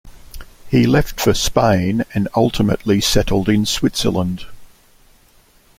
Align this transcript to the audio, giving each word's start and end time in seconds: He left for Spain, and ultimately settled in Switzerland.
He 0.67 0.87
left 0.87 1.19
for 1.19 1.35
Spain, 1.35 2.05
and 2.15 2.27
ultimately 2.35 3.01
settled 3.01 3.47
in 3.47 3.67
Switzerland. 3.67 4.47